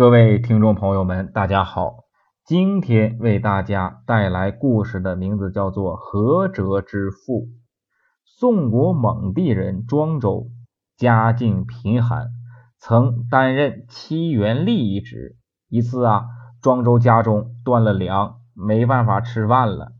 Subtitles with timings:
[0.00, 2.04] 各位听众朋友们，大家好！
[2.46, 7.42] 今天为大家带来故事的名字叫做《何哲之父》。
[8.24, 10.46] 宋国蒙地人庄周
[10.96, 12.28] 家境贫寒，
[12.78, 15.36] 曾担任七元吏一职。
[15.68, 16.24] 一次啊，
[16.62, 19.92] 庄周家中断了粮，没办法吃饭了，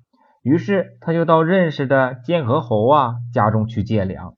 [0.42, 4.32] 于是他就到认识的监河侯啊家中去借粮。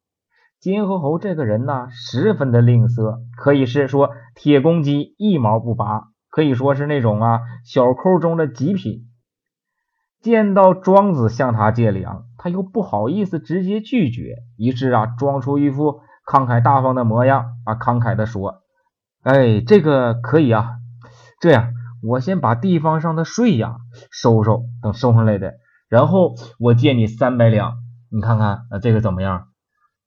[0.62, 9.08] 金河侯这个人呢，十分的吝啬，可以是说铁公鸡一毛不拔，可以说是那种啊小抠中的极品。
[10.20, 18.60] 见到庄子向他借粮，他又不好意思直接拒绝，于是啊装出一副慷慨大方的模样啊，慷慨的说
[19.24, 20.76] ：“哎，这个可以啊，
[21.40, 21.72] 这样
[22.04, 23.78] 我先把地方上的税呀
[24.12, 25.54] 收收，等收上来的，
[25.88, 27.78] 然后我借你三百两，
[28.12, 29.48] 你看看啊这个怎么样？”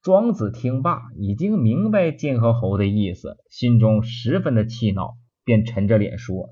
[0.05, 6.49] 庄子听罢，已经明白剑河侯的意思，心中十分的气恼，便沉着脸说：“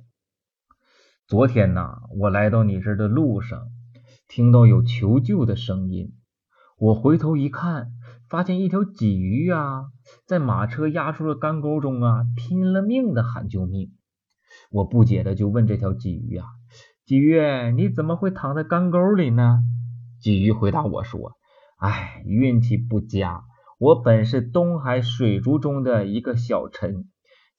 [1.29, 3.67] 昨天呐，我来到你这儿的路上，
[4.27, 6.15] 听到有求救的声音，
[6.79, 7.91] 我回头一看，
[8.27, 9.83] 发现一条鲫鱼啊，
[10.25, 13.91] 在马车压出的干沟中啊，拼了命的喊救命。
[14.71, 16.47] 我不解的就问这条鲫鱼啊，
[17.05, 19.59] 鲫鱼，你怎么会躺在干沟里呢？
[20.23, 21.37] 鲫鱼回答我说。”
[21.83, 23.41] 唉，运气不佳。
[23.77, 27.09] 我本是东海水族中的一个小臣，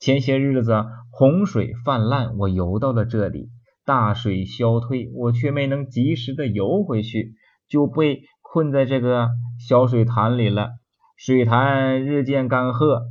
[0.01, 3.51] 前些日子洪水泛滥，我游到了这里。
[3.85, 7.35] 大水消退，我却没能及时的游回去，
[7.69, 10.71] 就被困在这个小水潭里了。
[11.19, 13.03] 水潭日渐干涸，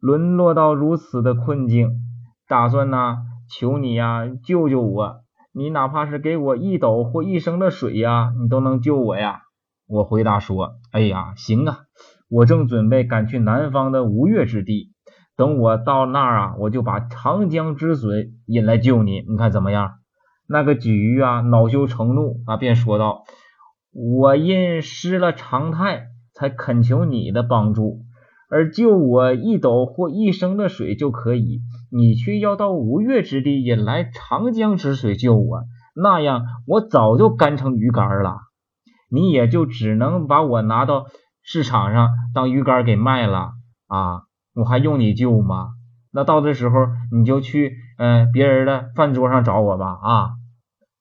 [0.00, 1.92] 沦落到如此的困境，
[2.46, 3.16] 打算呢，
[3.48, 5.22] 求你呀，救救我。
[5.54, 9.44] 你哪怕是给我一斗或一升的水呀，你都能救我呀。
[9.86, 11.80] 我回答说：“哎呀，行啊，
[12.30, 14.92] 我正准备赶去南方的吴越之地，
[15.36, 19.94] 等我到那儿啊，我就把长江之水引来救你，你看怎么样？”
[20.48, 23.24] 那个鲫鱼啊，恼羞成怒啊，便说道
[23.92, 28.00] ：“我因失了常态，才恳求你的帮助，
[28.50, 35.64] 而救我一斗或一升的水就可以，你却要到吴越之地引来长江之水救我，
[35.94, 38.36] 那样我早就干成鱼干了。”
[39.12, 41.04] 你也就只能把我拿到
[41.42, 43.52] 市场上当鱼竿给卖了
[43.86, 44.22] 啊！
[44.54, 45.68] 我还用你救吗？
[46.10, 50.30] 那到这时候你就去嗯别人的饭桌上找我吧啊！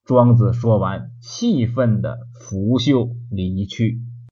[0.03, 3.99] 庄子说完，气愤的拂袖离去。